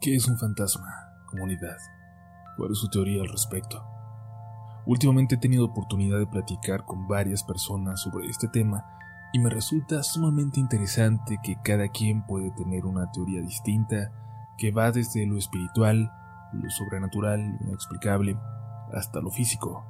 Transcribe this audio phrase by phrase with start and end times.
[0.00, 0.88] ¿Qué es un fantasma,
[1.26, 1.76] comunidad?
[2.56, 3.84] ¿Cuál es su teoría al respecto?
[4.86, 8.86] Últimamente he tenido oportunidad de platicar con varias personas sobre este tema
[9.32, 14.12] y me resulta sumamente interesante que cada quien puede tener una teoría distinta
[14.56, 16.12] que va desde lo espiritual,
[16.52, 18.38] lo sobrenatural, lo inexplicable,
[18.94, 19.84] hasta lo físico,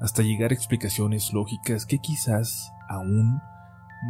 [0.00, 3.42] hasta llegar a explicaciones lógicas que quizás aún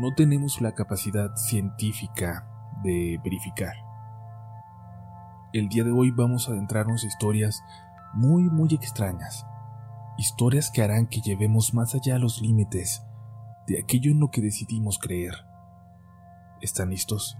[0.01, 2.47] no tenemos la capacidad científica
[2.85, 3.90] de verificar.
[5.53, 7.65] El día de hoy vamos a adentrarnos a historias
[8.13, 9.45] muy, muy extrañas,
[10.17, 13.03] historias que harán que llevemos más allá los límites
[13.67, 15.35] de aquello en lo que decidimos creer.
[16.61, 17.37] ¿Están listos?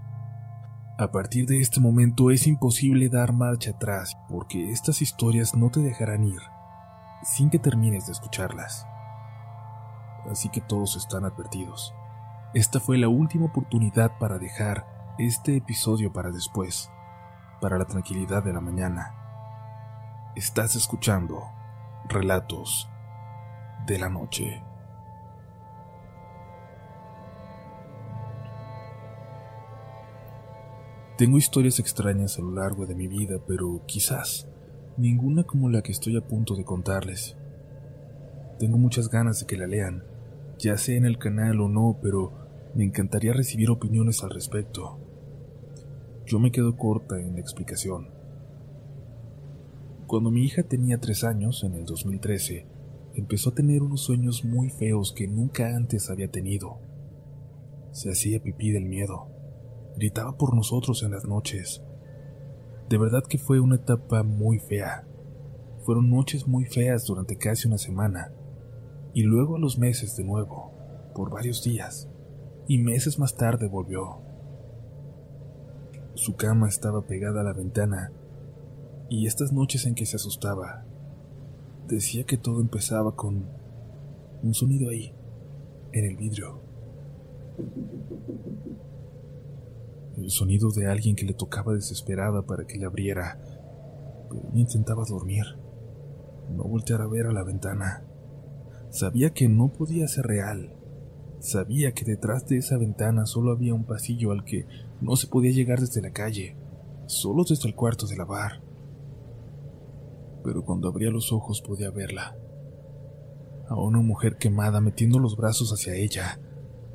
[0.97, 5.79] A partir de este momento es imposible dar marcha atrás porque estas historias no te
[5.79, 6.41] dejarán ir
[7.23, 8.85] sin que termines de escucharlas.
[10.29, 11.93] Así que todos están advertidos.
[12.53, 16.91] Esta fue la última oportunidad para dejar este episodio para después,
[17.61, 19.13] para la tranquilidad de la mañana.
[20.35, 21.43] Estás escuchando
[22.09, 22.89] Relatos
[23.85, 24.63] de la Noche.
[31.17, 34.47] Tengo historias extrañas a lo largo de mi vida, pero quizás
[34.97, 37.37] ninguna como la que estoy a punto de contarles.
[38.57, 40.03] Tengo muchas ganas de que la lean,
[40.57, 42.33] ya sea en el canal o no, pero
[42.73, 45.10] me encantaría recibir opiniones al respecto.
[46.31, 48.07] Yo me quedo corta en la explicación.
[50.07, 52.65] Cuando mi hija tenía tres años, en el 2013,
[53.15, 56.79] empezó a tener unos sueños muy feos que nunca antes había tenido.
[57.91, 59.27] Se hacía pipí del miedo.
[59.97, 61.83] Gritaba por nosotros en las noches.
[62.87, 65.05] De verdad que fue una etapa muy fea.
[65.83, 68.31] Fueron noches muy feas durante casi una semana.
[69.13, 70.71] Y luego a los meses de nuevo,
[71.13, 72.07] por varios días.
[72.69, 74.30] Y meses más tarde volvió.
[76.13, 78.11] Su cama estaba pegada a la ventana.
[79.09, 80.85] Y estas noches en que se asustaba,
[81.87, 83.45] decía que todo empezaba con
[84.43, 85.13] un sonido ahí,
[85.91, 86.61] en el vidrio.
[90.17, 93.39] El sonido de alguien que le tocaba desesperada para que le abriera,
[94.29, 95.45] pero intentaba dormir,
[96.55, 98.03] no voltear a ver a la ventana.
[98.89, 100.75] Sabía que no podía ser real.
[101.39, 104.65] Sabía que detrás de esa ventana solo había un pasillo al que
[105.01, 106.55] no se podía llegar desde la calle,
[107.07, 108.61] solo desde el cuarto de lavar.
[110.43, 112.37] Pero cuando abría los ojos podía verla.
[113.67, 116.39] A una mujer quemada metiendo los brazos hacia ella,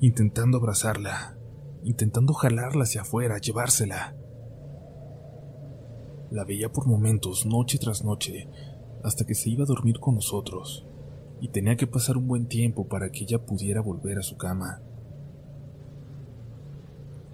[0.00, 1.36] intentando abrazarla,
[1.82, 4.16] intentando jalarla hacia afuera, llevársela.
[6.30, 8.48] La veía por momentos, noche tras noche,
[9.04, 10.86] hasta que se iba a dormir con nosotros,
[11.40, 14.82] y tenía que pasar un buen tiempo para que ella pudiera volver a su cama.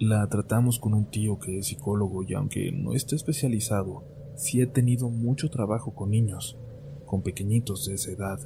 [0.05, 4.03] La tratamos con un tío que es psicólogo y aunque no está especializado,
[4.35, 6.57] sí ha tenido mucho trabajo con niños,
[7.05, 8.37] con pequeñitos de esa edad.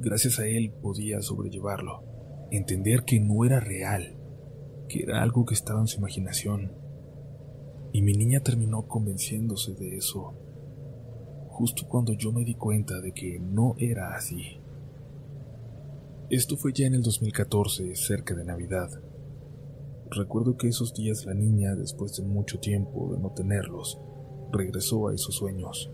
[0.00, 2.02] Gracias a él podía sobrellevarlo
[2.50, 4.18] entender que no era real,
[4.86, 6.72] que era algo que estaba en su imaginación.
[7.94, 10.34] Y mi niña terminó convenciéndose de eso,
[11.48, 14.60] justo cuando yo me di cuenta de que no era así.
[16.28, 19.07] Esto fue ya en el 2014, cerca de Navidad.
[20.10, 24.00] Recuerdo que esos días la niña, después de mucho tiempo de no tenerlos,
[24.50, 25.90] regresó a esos sueños.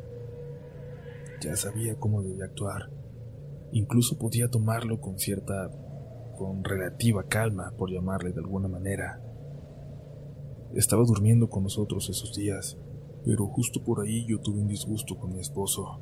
[1.41, 2.91] Ya sabía cómo debía actuar.
[3.73, 5.69] Incluso podía tomarlo con cierta
[6.37, 9.21] con relativa calma, por llamarle de alguna manera.
[10.75, 12.77] Estaba durmiendo con nosotros esos días,
[13.25, 16.01] pero justo por ahí yo tuve un disgusto con mi esposo.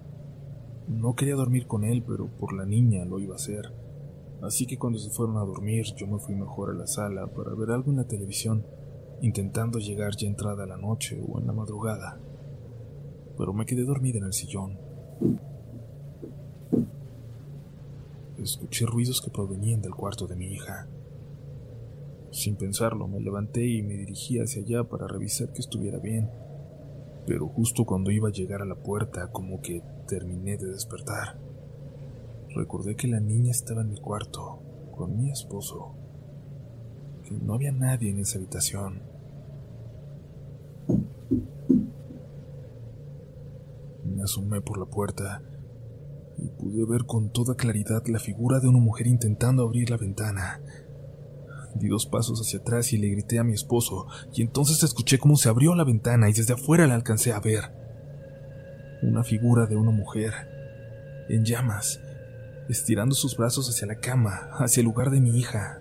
[0.87, 3.73] No quería dormir con él, pero por la niña lo iba a hacer.
[4.43, 7.55] Así que cuando se fueron a dormir, yo me fui mejor a la sala para
[7.55, 8.67] ver algo en la televisión,
[9.21, 12.21] intentando llegar ya entrada la noche o en la madrugada.
[13.39, 14.79] Pero me quedé dormida en el sillón.
[18.43, 20.89] escuché ruidos que provenían del cuarto de mi hija.
[22.33, 26.29] Sin pensarlo, me levanté y me dirigí hacia allá para revisar que estuviera bien.
[27.27, 31.52] Pero justo cuando iba a llegar a la puerta, como que terminé de despertar.
[32.55, 34.61] Recordé que la niña estaba en mi cuarto,
[34.95, 35.95] con mi esposo,
[37.25, 39.01] que no había nadie en esa habitación.
[44.05, 45.43] Me asomé por la puerta
[46.37, 50.61] y pude ver con toda claridad la figura de una mujer intentando abrir la ventana.
[51.75, 55.37] Di dos pasos hacia atrás y le grité a mi esposo, y entonces escuché cómo
[55.37, 57.73] se abrió la ventana y desde afuera la alcancé a ver.
[59.03, 60.33] Una figura de una mujer,
[61.31, 61.99] en llamas,
[62.69, 65.81] estirando sus brazos hacia la cama, hacia el lugar de mi hija.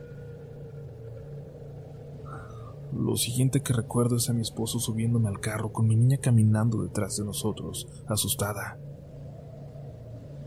[2.94, 6.84] Lo siguiente que recuerdo es a mi esposo subiéndome al carro con mi niña caminando
[6.84, 8.78] detrás de nosotros, asustada.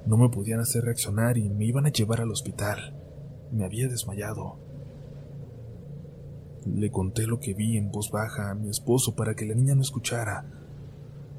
[0.07, 3.01] No me podían hacer reaccionar y me iban a llevar al hospital.
[3.51, 4.59] Me había desmayado.
[6.67, 9.75] Le conté lo que vi en voz baja a mi esposo para que la niña
[9.75, 10.47] no escuchara,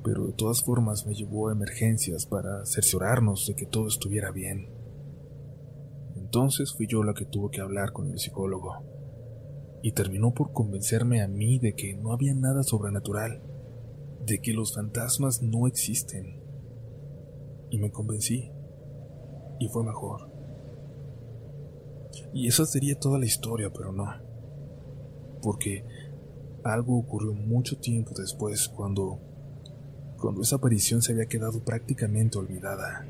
[0.04, 4.75] pero de todas formas me llevó a emergencias para cerciorarnos de que todo estuviera bien.
[6.36, 8.84] Entonces fui yo la que tuvo que hablar con el psicólogo,
[9.82, 13.42] y terminó por convencerme a mí de que no había nada sobrenatural,
[14.26, 16.44] de que los fantasmas no existen.
[17.70, 18.52] Y me convencí
[19.62, 20.30] y fue mejor.
[22.34, 24.08] Y esa sería toda la historia, pero no.
[25.42, 25.86] Porque
[26.66, 29.22] algo ocurrió mucho tiempo después cuando
[30.20, 33.08] cuando esa aparición se había quedado prácticamente olvidada.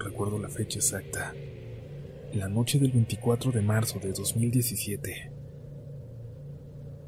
[0.00, 1.32] Recuerdo la fecha exacta.
[2.32, 5.32] La noche del 24 de marzo de 2017.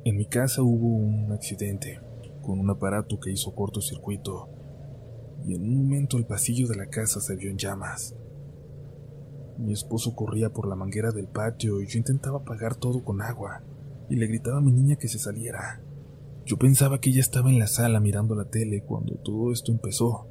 [0.04, 2.00] En mi casa hubo un accidente
[2.42, 4.48] con un aparato que hizo cortocircuito
[5.46, 8.16] y en un momento el pasillo de la casa se vio en llamas.
[9.58, 13.62] Mi esposo corría por la manguera del patio y yo intentaba apagar todo con agua
[14.10, 15.84] y le gritaba a mi niña que se saliera.
[16.46, 20.26] Yo pensaba que ella estaba en la sala mirando la tele cuando todo esto empezó,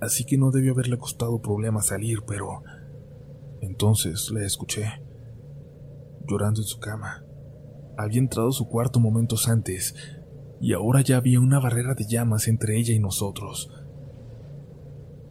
[0.00, 2.62] así que no debió haberle costado problema salir, pero
[3.60, 4.86] entonces la escuché,
[6.26, 7.24] llorando en su cama.
[7.96, 9.94] Había entrado a su cuarto momentos antes,
[10.60, 13.70] y ahora ya había una barrera de llamas entre ella y nosotros.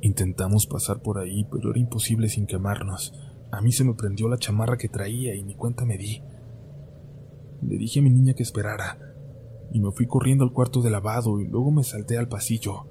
[0.01, 3.13] Intentamos pasar por ahí, pero era imposible sin quemarnos.
[3.51, 6.23] A mí se me prendió la chamarra que traía y ni cuenta me di.
[7.61, 8.97] Le dije a mi niña que esperara,
[9.71, 12.87] y me fui corriendo al cuarto de lavado y luego me salté al pasillo.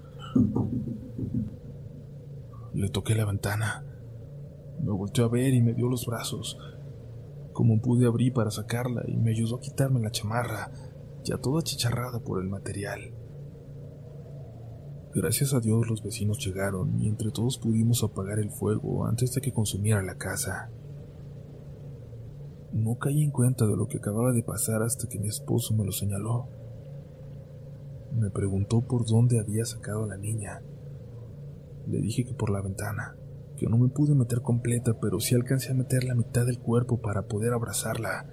[2.75, 3.88] Le toqué la ventana.
[4.83, 6.59] Me volteó a ver y me dio los brazos.
[7.53, 10.71] Como pude abrir para sacarla y me ayudó a quitarme la chamarra,
[11.25, 13.13] ya toda chicharrada por el material.
[15.15, 19.41] Gracias a Dios los vecinos llegaron y entre todos pudimos apagar el fuego antes de
[19.41, 20.71] que consumiera la casa.
[22.73, 25.85] No caí en cuenta de lo que acababa de pasar hasta que mi esposo me
[25.85, 26.47] lo señaló.
[28.15, 30.63] Me preguntó por dónde había sacado a la niña.
[31.87, 33.17] Le dije que por la ventana,
[33.59, 36.99] que no me pude meter completa, pero sí alcancé a meter la mitad del cuerpo
[36.99, 38.27] para poder abrazarla,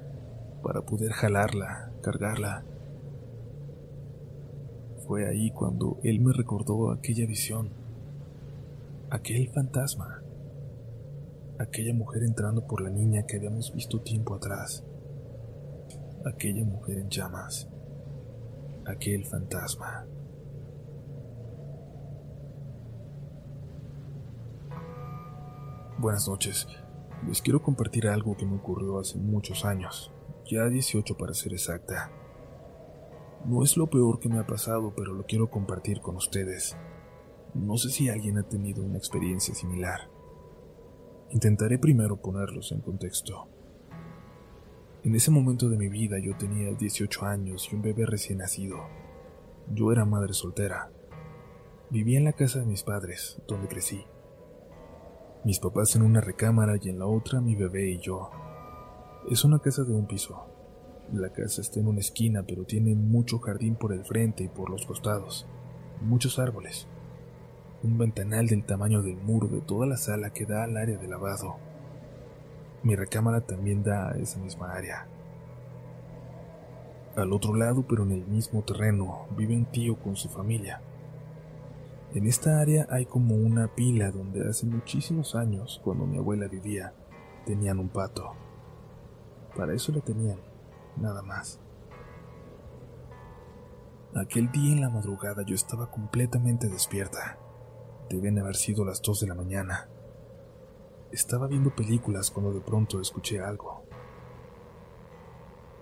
[0.63, 2.63] para poder jalarla, cargarla.
[5.07, 7.71] Fue ahí cuando él me recordó aquella visión,
[9.09, 10.21] aquel fantasma,
[11.59, 14.83] aquella mujer entrando por la niña que habíamos visto tiempo atrás,
[16.25, 17.67] aquella mujer en llamas,
[18.85, 20.05] aquel fantasma.
[25.97, 26.67] Buenas noches.
[27.25, 30.11] Les quiero compartir algo que me ocurrió hace muchos años,
[30.45, 32.11] ya 18 para ser exacta.
[33.45, 36.75] No es lo peor que me ha pasado, pero lo quiero compartir con ustedes.
[37.53, 40.09] No sé si alguien ha tenido una experiencia similar.
[41.29, 43.47] Intentaré primero ponerlos en contexto.
[45.03, 48.79] En ese momento de mi vida yo tenía 18 años y un bebé recién nacido.
[49.71, 50.91] Yo era madre soltera.
[51.89, 54.05] Vivía en la casa de mis padres, donde crecí.
[55.45, 58.31] Mis papás en una recámara y en la otra mi bebé y yo.
[59.29, 60.43] Es una casa de un piso,
[61.13, 64.71] la casa está en una esquina, pero tiene mucho jardín por el frente y por
[64.71, 65.45] los costados,
[66.01, 66.87] muchos árboles,
[67.83, 71.07] un ventanal del tamaño del muro de toda la sala que da al área de
[71.07, 71.57] lavado.
[72.81, 75.05] Mi recámara también da a esa misma área.
[77.15, 80.81] Al otro lado, pero en el mismo terreno, vive un tío con su familia.
[82.15, 86.93] En esta área hay como una pila donde hace muchísimos años, cuando mi abuela vivía,
[87.45, 88.31] tenían un pato.
[89.53, 90.39] Para eso lo tenían
[90.95, 91.59] nada más.
[94.15, 97.37] Aquel día en la madrugada yo estaba completamente despierta.
[98.09, 99.89] Deben haber sido las dos de la mañana.
[101.11, 103.83] Estaba viendo películas cuando de pronto escuché algo.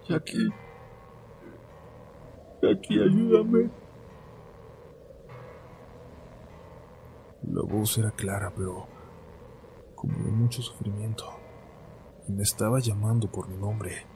[0.10, 0.50] Jackie.
[2.60, 3.83] Jackie, ayúdame.
[7.54, 8.88] La voz era clara, pero
[9.94, 11.26] como de mucho sufrimiento.
[12.28, 14.08] Y me estaba llamando por mi nombre.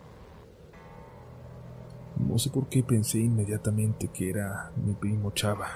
[2.15, 5.67] No sé por qué pensé inmediatamente que era mi primo Chava,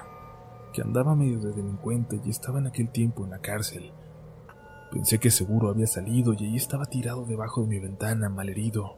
[0.72, 3.92] que andaba medio de delincuente y estaba en aquel tiempo en la cárcel.
[4.90, 8.96] Pensé que seguro había salido y allí estaba tirado debajo de mi ventana, malherido.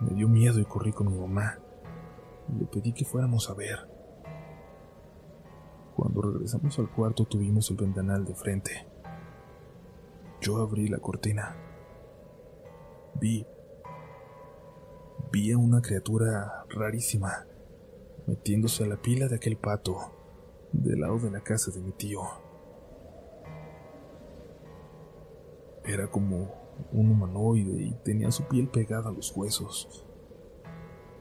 [0.00, 1.60] Me dio miedo y corrí con mi mamá.
[2.58, 3.91] Le pedí que fuéramos a ver.
[5.96, 8.86] Cuando regresamos al cuarto tuvimos el ventanal de frente.
[10.40, 11.56] Yo abrí la cortina.
[13.20, 13.46] Vi
[15.30, 17.46] vi a una criatura rarísima
[18.26, 19.96] metiéndose a la pila de aquel pato
[20.72, 22.20] del lado de la casa de mi tío.
[25.84, 26.54] Era como
[26.92, 30.06] un humanoide y tenía su piel pegada a los huesos.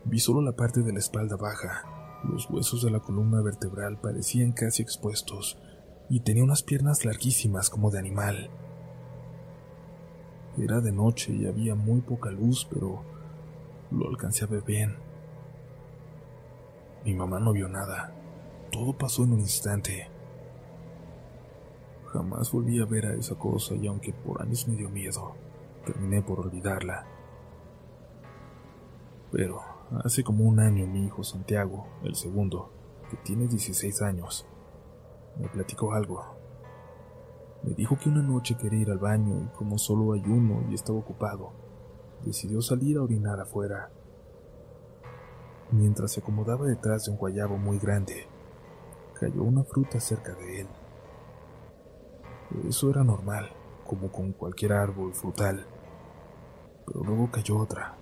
[0.04, 2.01] Vi solo la parte de la espalda baja.
[2.24, 5.58] Los huesos de la columna vertebral parecían casi expuestos
[6.10, 8.50] y tenía unas piernas larguísimas como de animal.
[10.58, 13.04] Era de noche y había muy poca luz, pero
[13.90, 14.98] lo alcancé a ver bien.
[17.06, 18.14] Mi mamá no vio nada.
[18.72, 20.08] Todo pasó en un instante.
[22.08, 25.34] Jamás volví a ver a esa cosa y aunque por años me dio miedo,
[25.86, 27.06] terminé por olvidarla.
[29.32, 29.71] Pero
[30.04, 32.72] hace como un año mi hijo Santiago, el segundo,
[33.10, 34.48] que tiene 16 años,
[35.38, 36.24] me platicó algo.
[37.64, 40.74] Me dijo que una noche quería ir al baño y como solo hay uno y
[40.74, 41.52] estaba ocupado,
[42.24, 43.92] decidió salir a orinar afuera.
[45.72, 48.28] Mientras se acomodaba detrás de un guayabo muy grande,
[49.20, 50.68] cayó una fruta cerca de él.
[52.68, 53.50] Eso era normal,
[53.86, 55.66] como con cualquier árbol frutal.
[56.86, 57.96] Pero luego cayó otra,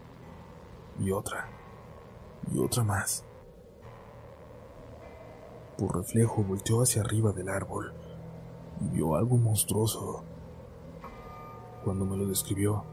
[0.99, 1.47] y otra,
[2.53, 3.25] y otra más.
[5.77, 7.93] Por reflejo volteó hacia arriba del árbol
[8.81, 10.23] y vio algo monstruoso.
[11.83, 12.83] Cuando me lo describió,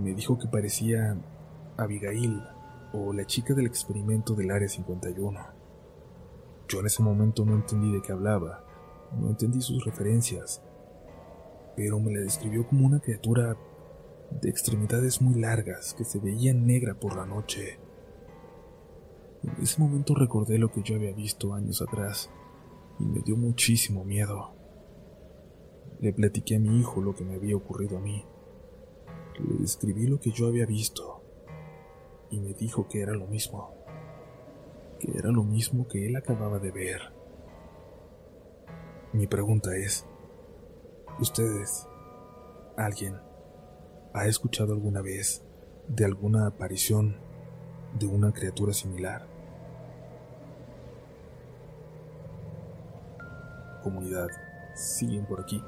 [0.00, 1.16] me dijo que parecía
[1.76, 2.42] Abigail
[2.92, 5.40] o la chica del experimento del Área 51.
[6.68, 8.64] Yo en ese momento no entendí de qué hablaba,
[9.18, 10.62] no entendí sus referencias,
[11.76, 13.56] pero me la describió como una criatura
[14.30, 17.78] de extremidades muy largas que se veía negra por la noche.
[19.44, 22.30] En ese momento recordé lo que yo había visto años atrás
[22.98, 24.54] y me dio muchísimo miedo.
[26.00, 28.24] Le platiqué a mi hijo lo que me había ocurrido a mí.
[29.38, 31.22] Le describí lo que yo había visto
[32.30, 33.74] y me dijo que era lo mismo,
[34.98, 37.00] que era lo mismo que él acababa de ver.
[39.12, 40.06] Mi pregunta es,
[41.20, 41.86] ¿ustedes,
[42.78, 43.20] alguien,
[44.14, 45.44] ha escuchado alguna vez
[45.86, 47.18] de alguna aparición
[47.98, 49.33] de una criatura similar?
[53.84, 54.28] Comunidad,
[54.74, 55.62] siguen por aquí.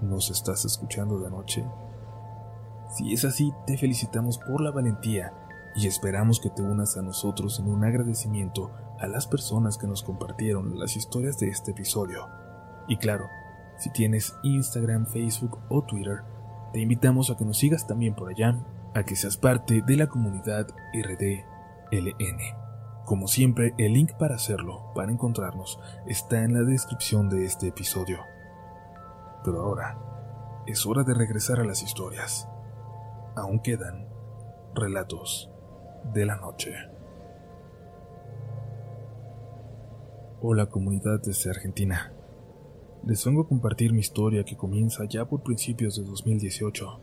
[0.00, 1.64] ¿Nos estás escuchando de noche?
[2.96, 5.32] Si es así, te felicitamos por la valentía
[5.74, 8.70] y esperamos que te unas a nosotros en un agradecimiento
[9.00, 12.28] a las personas que nos compartieron las historias de este episodio.
[12.86, 13.26] Y claro,
[13.76, 16.22] si tienes Instagram, Facebook o Twitter,
[16.72, 18.56] te invitamos a que nos sigas también por allá,
[18.94, 22.61] a que seas parte de la comunidad RDLN.
[23.04, 28.20] Como siempre, el link para hacerlo, para encontrarnos, está en la descripción de este episodio.
[29.44, 29.98] Pero ahora,
[30.66, 32.48] es hora de regresar a las historias.
[33.34, 34.06] Aún quedan
[34.74, 35.50] relatos
[36.14, 36.72] de la noche.
[40.40, 42.12] Hola comunidad desde Argentina.
[43.04, 47.00] Les vengo a compartir mi historia que comienza ya por principios de 2018.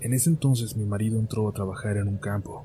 [0.00, 2.64] En ese entonces mi marido entró a trabajar en un campo.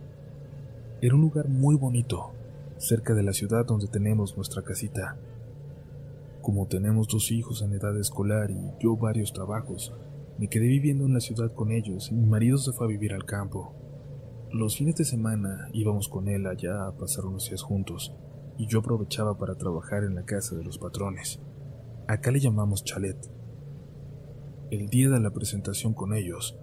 [1.01, 2.31] Era un lugar muy bonito,
[2.77, 5.17] cerca de la ciudad donde tenemos nuestra casita.
[6.41, 9.93] Como tenemos dos hijos en edad escolar y yo varios trabajos,
[10.37, 13.13] me quedé viviendo en la ciudad con ellos y mi marido se fue a vivir
[13.13, 13.73] al campo.
[14.51, 18.15] Los fines de semana íbamos con él allá a pasar unos días juntos,
[18.57, 21.39] y yo aprovechaba para trabajar en la casa de los patrones.
[22.07, 23.17] Acá le llamamos chalet.
[24.71, 26.57] El día de la presentación con ellos,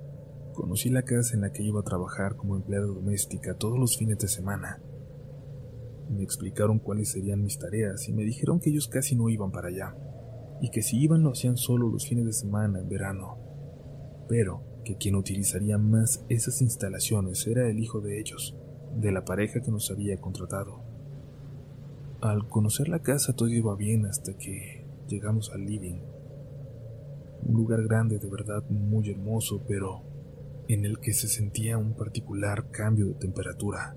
[0.55, 4.19] conocí la casa en la que iba a trabajar como empleada doméstica todos los fines
[4.19, 4.81] de semana.
[6.11, 9.69] Me explicaron cuáles serían mis tareas y me dijeron que ellos casi no iban para
[9.69, 9.97] allá,
[10.61, 13.39] y que si iban lo hacían solo los fines de semana en verano.
[14.29, 18.55] Pero que quien utilizaría más esas instalaciones era el hijo de ellos,
[18.97, 20.83] de la pareja que nos había contratado.
[22.21, 26.01] Al conocer la casa todo iba bien hasta que llegamos al living.
[27.43, 30.03] Un lugar grande de verdad muy hermoso, pero
[30.69, 33.97] en el que se sentía un particular cambio de temperatura.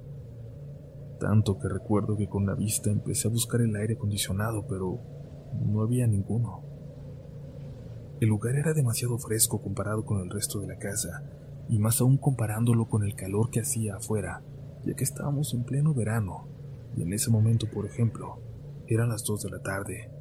[1.20, 5.00] Tanto que recuerdo que con la vista empecé a buscar el aire acondicionado, pero
[5.66, 6.62] no había ninguno.
[8.20, 11.24] El lugar era demasiado fresco comparado con el resto de la casa,
[11.70, 14.44] y más aún comparándolo con el calor que hacía afuera,
[14.86, 16.48] ya que estábamos en pleno verano,
[16.96, 18.40] y en ese momento, por ejemplo,
[18.88, 20.12] eran las 2 de la tarde.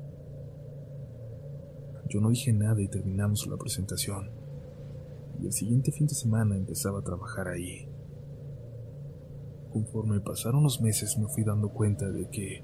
[2.08, 4.30] Yo no dije nada y terminamos la presentación,
[5.40, 7.88] y el siguiente fin de semana empezaba a trabajar ahí.
[9.76, 12.62] Conforme pasaron los meses me fui dando cuenta de que,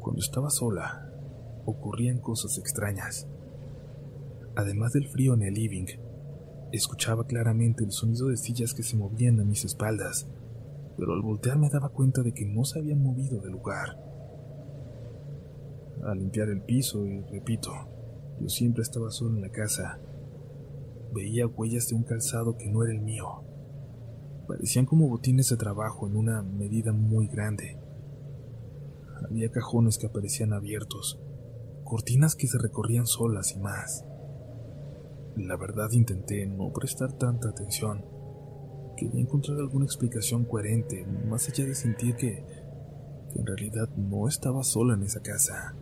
[0.00, 1.12] cuando estaba sola,
[1.66, 3.28] ocurrían cosas extrañas.
[4.56, 5.84] Además del frío en el living,
[6.72, 10.26] escuchaba claramente el sonido de sillas que se movían a mis espaldas,
[10.96, 14.02] pero al voltear me daba cuenta de que no se había movido del lugar.
[16.02, 17.72] Al limpiar el piso, y repito,
[18.40, 20.00] yo siempre estaba solo en la casa,
[21.12, 23.47] veía huellas de un calzado que no era el mío.
[24.48, 27.76] Parecían como botines de trabajo en una medida muy grande.
[29.22, 31.20] Había cajones que aparecían abiertos,
[31.84, 34.06] cortinas que se recorrían solas y más.
[35.36, 38.06] La verdad intenté no prestar tanta atención.
[38.96, 42.42] Quería encontrar alguna explicación coherente, más allá de sentir que,
[43.30, 45.76] que en realidad no estaba sola en esa casa.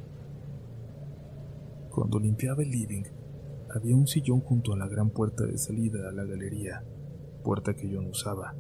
[1.91, 3.05] Cuando limpiaba el living,
[3.73, 6.83] había un sillón junto a la gran puerta de salida a la galería,
[7.47, 8.57] puerta que yo no usaba,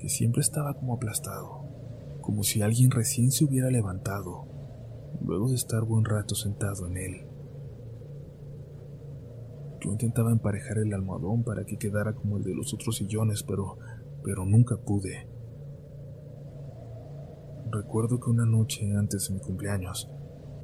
[0.00, 1.62] que siempre estaba como aplastado,
[2.20, 4.44] como si alguien recién se hubiera levantado,
[5.24, 7.26] luego de estar buen rato sentado en él.
[9.80, 13.78] Yo intentaba emparejar el almohadón para que quedara como el de los otros sillones, pero,
[14.24, 15.28] pero nunca pude.
[17.70, 20.10] Recuerdo que una noche antes de mi cumpleaños,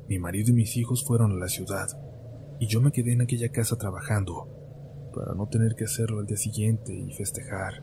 [0.08, 1.86] mi marido y mis hijos fueron a la ciudad
[2.58, 4.57] y yo me quedé en aquella casa trabajando
[5.14, 7.82] para no tener que hacerlo al día siguiente y festejar.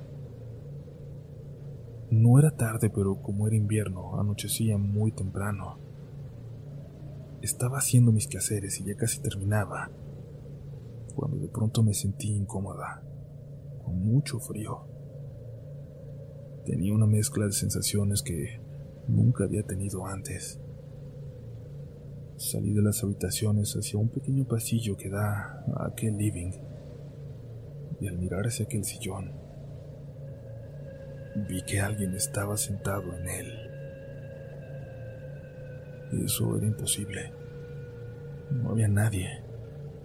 [2.12, 5.78] No era tarde, pero como era invierno, anochecía muy temprano.
[7.42, 9.92] Estaba haciendo mis quehaceres y ya casi terminaba,
[11.16, 13.04] cuando de pronto me sentí incómoda,
[13.84, 14.86] con mucho frío.
[16.66, 18.60] Tenía una mezcla de sensaciones que
[19.08, 20.60] nunca había tenido antes.
[22.38, 26.52] Salí de las habitaciones hacia un pequeño pasillo que da a aquel living
[28.08, 29.46] al mirar hacia aquel sillón
[31.36, 33.46] vi que alguien estaba sentado en él.
[36.24, 37.34] Eso era imposible.
[38.52, 39.44] No había nadie.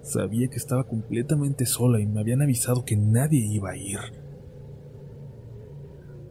[0.03, 3.99] Sabía que estaba completamente sola y me habían avisado que nadie iba a ir.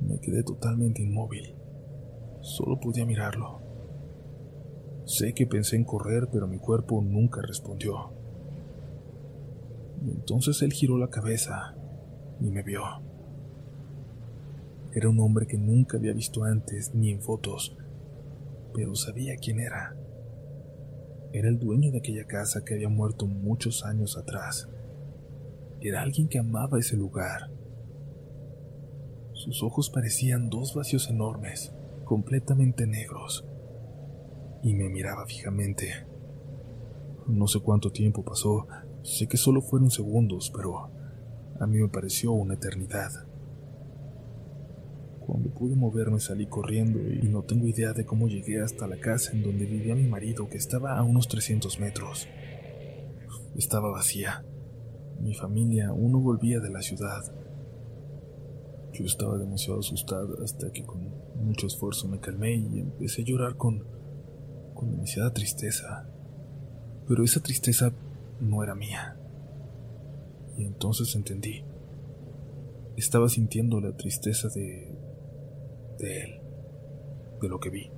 [0.02, 1.56] Me quedé totalmente inmóvil.
[2.42, 3.62] Solo podía mirarlo.
[5.06, 8.19] Sé que pensé en correr, pero mi cuerpo nunca respondió.
[10.03, 11.75] Entonces él giró la cabeza
[12.40, 12.81] y me vio.
[14.94, 17.77] Era un hombre que nunca había visto antes ni en fotos,
[18.74, 19.96] pero sabía quién era.
[21.31, 24.68] Era el dueño de aquella casa que había muerto muchos años atrás.
[25.81, 27.51] Era alguien que amaba ese lugar.
[29.33, 31.72] Sus ojos parecían dos vacíos enormes,
[32.03, 33.46] completamente negros
[34.64, 36.05] y me miraba fijamente.
[37.27, 38.68] No sé cuánto tiempo pasó,
[39.03, 40.90] sé que solo fueron segundos, pero
[41.59, 43.12] a mí me pareció una eternidad.
[45.20, 49.31] Cuando pude moverme salí corriendo y no tengo idea de cómo llegué hasta la casa
[49.33, 52.27] en donde vivía mi marido, que estaba a unos 300 metros.
[53.55, 54.44] Estaba vacía.
[55.22, 57.22] Mi familia aún no volvía de la ciudad.
[58.94, 63.55] Yo estaba demasiado asustada hasta que con mucho esfuerzo me calmé y empecé a llorar
[63.55, 63.83] con
[64.79, 66.07] con demasiada tristeza,
[67.05, 67.92] pero esa tristeza
[68.40, 69.18] no era mía.
[70.58, 71.64] Y entonces entendí.
[72.98, 74.96] Estaba sintiendo la tristeza de...
[75.98, 76.42] de él,
[77.42, 77.92] de lo que vi.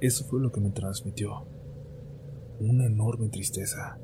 [0.00, 1.44] Eso fue lo que me transmitió.
[2.60, 3.98] Una enorme tristeza.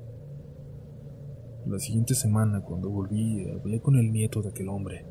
[1.66, 5.06] La siguiente semana, cuando volví, hablé con el nieto de aquel hombre.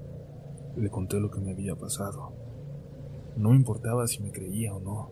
[0.76, 2.34] Le conté lo que me había pasado.
[3.38, 5.10] No me importaba si me creía o no.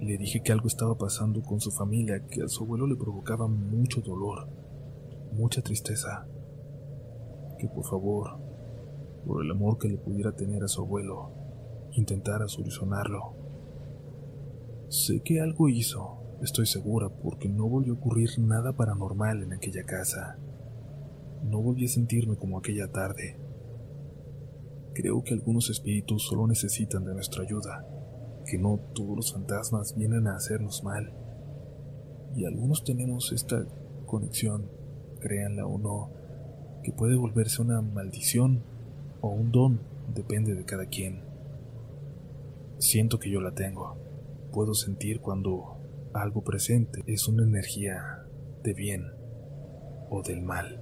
[0.00, 3.46] Le dije que algo estaba pasando con su familia, que a su abuelo le provocaba
[3.46, 4.48] mucho dolor,
[5.32, 6.26] mucha tristeza.
[7.58, 8.38] Que por favor,
[9.24, 11.30] por el amor que le pudiera tener a su abuelo,
[11.92, 13.34] intentara solucionarlo.
[14.88, 19.84] Sé que algo hizo, estoy segura, porque no volvió a ocurrir nada paranormal en aquella
[19.84, 20.38] casa.
[21.44, 23.38] No volví a sentirme como aquella tarde.
[24.92, 27.93] Creo que algunos espíritus solo necesitan de nuestra ayuda
[28.46, 31.12] que no todos los fantasmas vienen a hacernos mal.
[32.34, 33.66] Y algunos tenemos esta
[34.06, 34.70] conexión,
[35.20, 36.10] créanla o no,
[36.82, 38.62] que puede volverse una maldición
[39.20, 39.80] o un don,
[40.14, 41.22] depende de cada quien.
[42.78, 43.96] Siento que yo la tengo.
[44.52, 45.78] Puedo sentir cuando
[46.12, 48.26] algo presente es una energía
[48.62, 49.04] de bien
[50.10, 50.80] o del mal.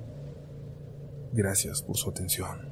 [1.33, 2.72] Gracias por su atención.